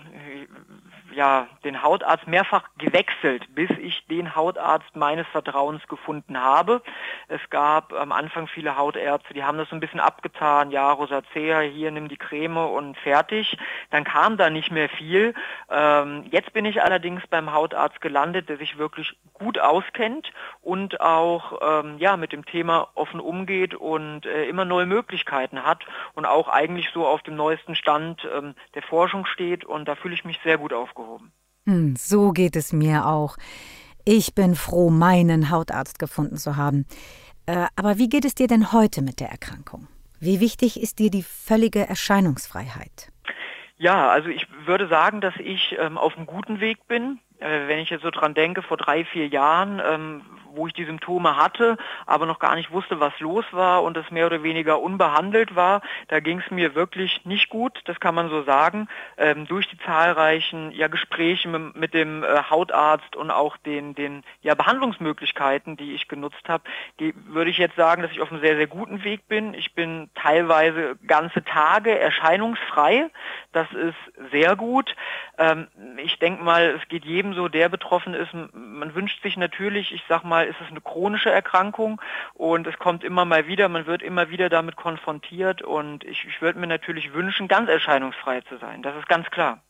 ja, 1.12 1.48
den 1.64 1.82
Hautarzt 1.82 2.26
mehrfach 2.26 2.64
gewechselt, 2.78 3.54
bis 3.54 3.70
ich 3.78 4.06
den 4.06 4.34
Hautarzt 4.34 4.94
meines 4.94 5.26
Vertrauens 5.28 5.86
gefunden 5.88 6.40
habe. 6.40 6.82
Es 7.28 7.40
gab 7.50 7.92
am 7.92 8.12
Anfang 8.12 8.46
viele 8.46 8.76
Hautärzte, 8.76 9.34
die 9.34 9.44
haben 9.44 9.58
das 9.58 9.68
so 9.68 9.76
ein 9.76 9.80
bisschen 9.80 10.00
abgetan, 10.00 10.70
ja, 10.70 10.90
Rosacea, 10.90 11.60
hier 11.60 11.90
nimm 11.90 12.08
die 12.08 12.16
Creme 12.16 12.58
und 12.58 12.96
fertig. 12.98 13.56
Dann 13.90 14.04
kam 14.04 14.36
da 14.36 14.50
nicht 14.50 14.70
mehr 14.70 14.88
viel. 14.88 15.34
Ähm, 15.70 16.24
jetzt 16.30 16.52
bin 16.52 16.64
ich 16.64 16.82
allerdings 16.82 17.26
beim 17.26 17.52
Hautarzt 17.52 18.00
gelandet, 18.00 18.48
der 18.48 18.56
sich 18.56 18.78
wirklich 18.78 19.16
gut 19.40 19.58
auskennt 19.58 20.32
und 20.60 21.00
auch 21.00 21.60
ähm, 21.62 21.98
ja, 21.98 22.16
mit 22.16 22.32
dem 22.32 22.44
Thema 22.44 22.88
offen 22.94 23.20
umgeht 23.20 23.74
und 23.74 24.26
äh, 24.26 24.44
immer 24.44 24.64
neue 24.64 24.86
Möglichkeiten 24.86 25.64
hat 25.64 25.84
und 26.14 26.26
auch 26.26 26.48
eigentlich 26.48 26.90
so 26.94 27.06
auf 27.06 27.22
dem 27.22 27.34
neuesten 27.34 27.74
Stand 27.74 28.28
ähm, 28.32 28.54
der 28.74 28.82
Forschung 28.82 29.26
steht 29.26 29.64
und 29.64 29.88
da 29.88 29.96
fühle 29.96 30.14
ich 30.14 30.24
mich 30.24 30.38
sehr 30.44 30.58
gut 30.58 30.72
aufgehoben. 30.72 31.32
Hm, 31.66 31.96
so 31.96 32.32
geht 32.32 32.54
es 32.54 32.72
mir 32.72 33.06
auch. 33.06 33.36
Ich 34.04 34.34
bin 34.34 34.54
froh, 34.54 34.90
meinen 34.90 35.50
Hautarzt 35.50 35.98
gefunden 35.98 36.36
zu 36.36 36.56
haben. 36.56 36.86
Äh, 37.46 37.66
aber 37.76 37.98
wie 37.98 38.08
geht 38.08 38.24
es 38.24 38.34
dir 38.34 38.46
denn 38.46 38.72
heute 38.72 39.02
mit 39.02 39.20
der 39.20 39.30
Erkrankung? 39.30 39.88
Wie 40.18 40.40
wichtig 40.40 40.80
ist 40.80 40.98
dir 40.98 41.10
die 41.10 41.22
völlige 41.22 41.88
Erscheinungsfreiheit? 41.88 43.10
Ja, 43.80 44.10
also 44.10 44.28
ich 44.28 44.46
würde 44.66 44.88
sagen, 44.88 45.22
dass 45.22 45.32
ich 45.38 45.74
ähm, 45.78 45.96
auf 45.96 46.14
einem 46.14 46.26
guten 46.26 46.60
Weg 46.60 46.86
bin. 46.86 47.18
Äh, 47.38 47.66
wenn 47.66 47.78
ich 47.78 47.88
jetzt 47.88 48.02
so 48.02 48.10
dran 48.10 48.34
denke, 48.34 48.60
vor 48.60 48.76
drei, 48.76 49.06
vier 49.06 49.26
Jahren 49.26 49.80
ähm, 49.82 50.20
wo 50.54 50.66
ich 50.66 50.72
die 50.72 50.84
Symptome 50.84 51.36
hatte, 51.36 51.76
aber 52.06 52.26
noch 52.26 52.38
gar 52.38 52.54
nicht 52.56 52.70
wusste, 52.70 53.00
was 53.00 53.18
los 53.20 53.44
war 53.52 53.82
und 53.82 53.96
es 53.96 54.10
mehr 54.10 54.26
oder 54.26 54.42
weniger 54.42 54.80
unbehandelt 54.80 55.54
war. 55.56 55.82
Da 56.08 56.20
ging 56.20 56.40
es 56.44 56.50
mir 56.50 56.74
wirklich 56.74 57.24
nicht 57.24 57.48
gut, 57.48 57.80
das 57.84 58.00
kann 58.00 58.14
man 58.14 58.30
so 58.30 58.42
sagen. 58.42 58.88
Ähm, 59.16 59.46
durch 59.46 59.68
die 59.68 59.78
zahlreichen 59.78 60.72
ja, 60.72 60.88
Gespräche 60.88 61.48
mit, 61.48 61.76
mit 61.76 61.94
dem 61.94 62.22
äh, 62.22 62.42
Hautarzt 62.50 63.16
und 63.16 63.30
auch 63.30 63.56
den, 63.58 63.94
den 63.94 64.22
ja, 64.42 64.54
Behandlungsmöglichkeiten, 64.54 65.76
die 65.76 65.94
ich 65.94 66.08
genutzt 66.08 66.48
habe, 66.48 66.64
würde 66.98 67.50
ich 67.50 67.58
jetzt 67.58 67.76
sagen, 67.76 68.02
dass 68.02 68.10
ich 68.12 68.20
auf 68.20 68.30
einem 68.30 68.40
sehr, 68.40 68.56
sehr 68.56 68.66
guten 68.66 69.04
Weg 69.04 69.28
bin. 69.28 69.54
Ich 69.54 69.74
bin 69.74 70.10
teilweise 70.14 70.96
ganze 71.06 71.44
Tage 71.44 71.98
erscheinungsfrei. 71.98 73.10
Das 73.52 73.70
ist 73.72 74.30
sehr 74.30 74.56
gut. 74.56 74.94
Ähm, 75.38 75.68
ich 75.96 76.18
denke 76.18 76.42
mal, 76.42 76.76
es 76.80 76.88
geht 76.88 77.04
jedem 77.04 77.34
so, 77.34 77.48
der 77.48 77.68
betroffen 77.68 78.14
ist. 78.14 78.32
Man 78.52 78.94
wünscht 78.94 79.22
sich 79.22 79.36
natürlich, 79.36 79.92
ich 79.92 80.02
sag 80.08 80.24
mal, 80.24 80.39
mal 80.40 80.48
ist 80.48 80.60
es 80.60 80.70
eine 80.70 80.80
chronische 80.80 81.30
Erkrankung 81.30 82.00
und 82.34 82.66
es 82.66 82.78
kommt 82.78 83.04
immer 83.04 83.24
mal 83.24 83.46
wieder, 83.46 83.68
man 83.68 83.86
wird 83.86 84.02
immer 84.02 84.30
wieder 84.30 84.48
damit 84.48 84.76
konfrontiert 84.76 85.62
und 85.62 86.02
ich, 86.04 86.24
ich 86.26 86.40
würde 86.40 86.58
mir 86.58 86.66
natürlich 86.66 87.12
wünschen, 87.12 87.46
ganz 87.46 87.68
erscheinungsfrei 87.68 88.40
zu 88.42 88.56
sein. 88.58 88.82
Das 88.82 88.96
ist 88.96 89.08
ganz 89.08 89.28
klar. 89.30 89.62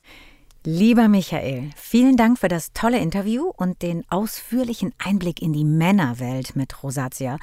Lieber 0.64 1.08
Michael, 1.08 1.70
vielen 1.74 2.16
Dank 2.16 2.38
für 2.38 2.48
das 2.48 2.72
tolle 2.72 2.98
Interview 2.98 3.50
und 3.56 3.82
den 3.82 4.04
ausführlichen 4.10 4.92
Einblick 5.04 5.42
in 5.42 5.52
die 5.52 5.64
Männerwelt 5.64 6.54
mit 6.54 6.82
Rosatia, 6.82 7.38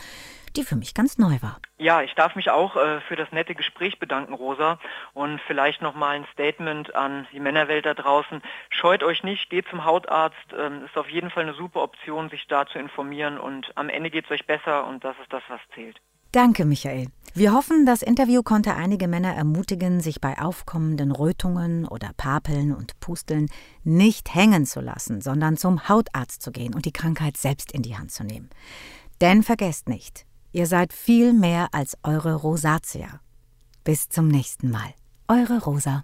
die 0.58 0.64
für 0.64 0.76
mich 0.76 0.94
ganz 0.94 1.18
neu 1.18 1.38
war. 1.42 1.60
Ja, 1.78 2.02
ich 2.02 2.14
darf 2.16 2.36
mich 2.36 2.50
auch 2.50 2.76
äh, 2.76 3.00
für 3.02 3.16
das 3.16 3.32
nette 3.32 3.56
Gespräch 3.56 4.00
bedanken, 4.00 4.34
Rosa. 4.34 4.80
Und 5.14 5.40
vielleicht 5.48 5.82
nochmal 5.82 6.18
ein 6.18 6.26
Statement 6.34 6.96
an 6.96 7.28
die 7.32 7.40
Männerwelt 7.40 7.86
da 7.86 7.94
draußen. 7.94 8.42
Scheut 8.70 9.04
euch 9.04 9.24
nicht, 9.24 9.50
geht 9.50 9.68
zum 9.70 9.86
Hautarzt. 9.86 10.36
Ähm, 10.58 10.86
ist 10.86 10.98
auf 10.98 11.10
jeden 11.10 11.30
Fall 11.30 11.44
eine 11.44 11.54
super 11.54 11.84
Option, 11.84 12.30
sich 12.30 12.48
da 12.48 12.66
zu 12.66 12.80
informieren. 12.80 13.38
Und 13.38 13.72
am 13.76 13.90
Ende 13.90 14.10
geht 14.10 14.26
es 14.26 14.32
euch 14.32 14.46
besser 14.46 14.88
und 14.88 15.04
das 15.04 15.16
ist 15.22 15.32
das, 15.32 15.44
was 15.48 15.62
zählt. 15.74 15.98
Danke, 16.32 16.66
Michael. 16.66 17.08
Wir 17.34 17.54
hoffen, 17.54 17.86
das 17.86 18.02
Interview 18.02 18.44
konnte 18.44 18.76
einige 18.76 19.08
Männer 19.08 19.34
ermutigen, 19.34 20.02
sich 20.02 20.20
bei 20.20 20.38
aufkommenden 20.40 21.12
Rötungen 21.12 21.88
oder 21.88 22.12
Papeln 22.18 22.76
und 22.76 23.00
Pusteln 23.00 23.48
nicht 23.84 24.36
hängen 24.36 24.66
zu 24.66 24.82
lassen, 24.82 25.22
sondern 25.22 25.56
zum 25.56 25.88
Hautarzt 25.88 26.42
zu 26.42 26.52
gehen 26.52 26.76
und 26.76 26.86
die 26.86 26.92
Krankheit 26.92 27.38
selbst 27.38 27.72
in 27.72 27.82
die 27.82 27.98
Hand 27.98 28.12
zu 28.12 28.24
nehmen. 28.24 28.50
Denn 29.22 29.42
vergesst 29.42 29.88
nicht, 29.88 30.27
ihr 30.52 30.68
seid 30.68 30.94
viel 30.94 31.34
mehr 31.34 31.70
als 31.72 31.98
eure 32.04 32.36
Rosatia. 32.36 33.22
Bis 33.84 34.10
zum 34.10 34.28
nächsten 34.28 34.70
Mal. 34.70 34.94
Eure 35.28 35.62
Rosa. 35.64 36.04